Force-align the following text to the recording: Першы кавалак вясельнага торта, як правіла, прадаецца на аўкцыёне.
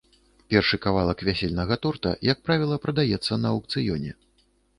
Першы 0.51 0.77
кавалак 0.85 1.21
вясельнага 1.27 1.77
торта, 1.83 2.15
як 2.31 2.41
правіла, 2.49 2.81
прадаецца 2.87 3.33
на 3.45 3.53
аўкцыёне. 3.53 4.11